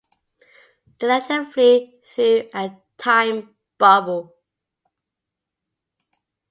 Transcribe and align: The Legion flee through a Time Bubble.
The 0.97 1.05
Legion 1.05 1.51
flee 1.51 1.99
through 2.03 2.49
a 2.55 2.75
Time 2.97 3.55
Bubble. 3.77 4.35